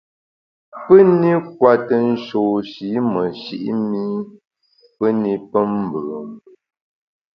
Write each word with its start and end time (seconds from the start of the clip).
Pù-ni 0.83 1.31
kwete 1.57 1.95
nshôsh-i 2.11 2.89
meshi’ 3.11 3.57
mi 3.89 4.01
pù 4.95 5.05
ni 5.21 5.33
pe 5.49 5.59
mvùù 5.73 6.17
mvù. 6.21 6.21